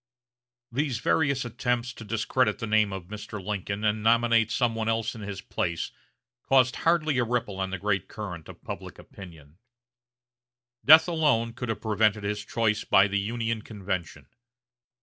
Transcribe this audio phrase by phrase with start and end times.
[0.71, 3.39] These various attempts to discredit the name of Mr.
[3.39, 5.91] Lincoln and nominate some one else in his place
[6.41, 9.59] caused hardly a ripple on the great current of public opinion.
[10.83, 14.25] Death alone could have prevented his choice by the Union convention.